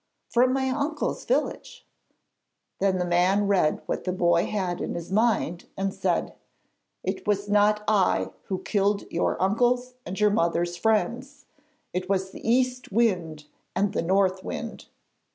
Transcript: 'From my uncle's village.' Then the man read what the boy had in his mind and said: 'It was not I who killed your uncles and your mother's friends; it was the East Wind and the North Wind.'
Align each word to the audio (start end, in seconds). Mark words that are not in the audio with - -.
'From 0.29 0.51
my 0.51 0.67
uncle's 0.71 1.25
village.' 1.25 1.85
Then 2.79 2.97
the 2.97 3.05
man 3.05 3.45
read 3.47 3.83
what 3.85 4.03
the 4.03 4.11
boy 4.11 4.47
had 4.47 4.81
in 4.81 4.95
his 4.95 5.11
mind 5.11 5.65
and 5.77 5.93
said: 5.93 6.33
'It 7.03 7.27
was 7.27 7.47
not 7.47 7.83
I 7.87 8.31
who 8.45 8.63
killed 8.63 9.03
your 9.11 9.39
uncles 9.39 9.93
and 10.03 10.19
your 10.19 10.31
mother's 10.31 10.75
friends; 10.75 11.45
it 11.93 12.09
was 12.09 12.31
the 12.31 12.41
East 12.41 12.91
Wind 12.91 13.45
and 13.75 13.93
the 13.93 14.01
North 14.01 14.43
Wind.' 14.43 14.87